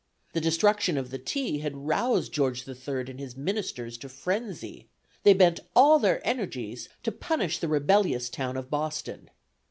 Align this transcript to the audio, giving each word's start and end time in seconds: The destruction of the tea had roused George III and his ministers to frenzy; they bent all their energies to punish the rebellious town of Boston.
The 0.33 0.41
destruction 0.41 0.97
of 0.97 1.11
the 1.11 1.19
tea 1.19 1.59
had 1.59 1.77
roused 1.77 2.33
George 2.33 2.67
III 2.67 3.01
and 3.07 3.19
his 3.19 3.37
ministers 3.37 3.99
to 3.99 4.09
frenzy; 4.09 4.87
they 5.21 5.35
bent 5.35 5.59
all 5.75 5.99
their 5.99 6.25
energies 6.27 6.89
to 7.03 7.11
punish 7.11 7.59
the 7.59 7.67
rebellious 7.67 8.27
town 8.27 8.57
of 8.57 8.71
Boston. 8.71 9.29